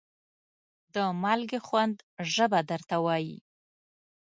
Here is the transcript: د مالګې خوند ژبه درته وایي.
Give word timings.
د 0.93 0.95
مالګې 1.21 1.59
خوند 1.67 1.95
ژبه 2.33 2.59
درته 2.69 2.95
وایي. 3.05 3.37